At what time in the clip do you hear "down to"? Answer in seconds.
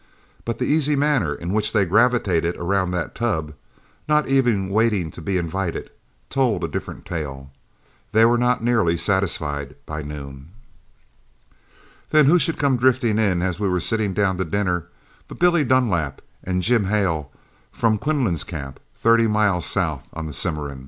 14.13-14.43